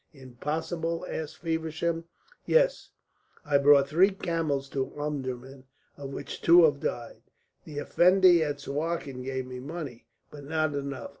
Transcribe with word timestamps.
"Impossible?" 0.15 1.05
asked 1.07 1.37
Feversham. 1.37 2.05
"Yes. 2.47 2.89
I 3.45 3.59
brought 3.59 3.87
three 3.87 4.09
camels 4.09 4.67
to 4.69 4.91
Omdurman, 4.99 5.65
of 5.95 6.09
which 6.11 6.41
two 6.41 6.63
have 6.63 6.79
died. 6.79 7.21
The 7.65 7.77
Effendi 7.77 8.43
at 8.43 8.59
Suakin 8.59 9.21
gave 9.21 9.45
me 9.45 9.59
money, 9.59 10.07
but 10.31 10.43
not 10.43 10.73
enough. 10.73 11.09